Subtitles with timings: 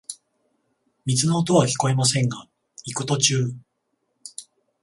[1.05, 2.47] 水の音はきこえませんが、
[2.85, 3.53] 行く途中、